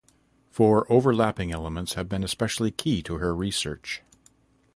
[0.49, 4.01] Four overlapping elements have been especially key to her research.